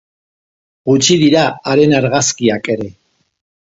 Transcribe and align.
Gutxi 0.91 1.17
dira 1.23 1.43
haren 1.73 1.93
argazkiak 1.99 2.71
ere. 2.77 2.89